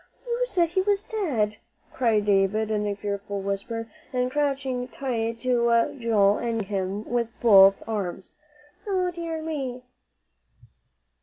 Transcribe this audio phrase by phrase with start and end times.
[0.25, 1.57] "You said he was dead,"
[1.93, 7.27] cried David in a fearful whisper, and crouching tight to Joel and gripping him with
[7.39, 8.31] both arms.
[8.87, 9.83] "O dear me!"